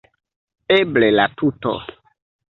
Eble 0.75 1.09
la 1.17 1.25
tuto. 1.41 1.75